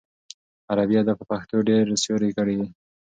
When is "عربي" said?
0.71-0.95